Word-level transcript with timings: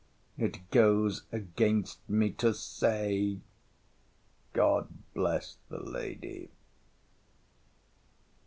—It 0.35 0.67
goes 0.71 1.27
against 1.31 1.99
me 2.09 2.31
to 2.31 2.55
say, 2.55 3.37
God 4.51 4.87
bless 5.13 5.57
the 5.69 5.79
lady! 5.79 6.49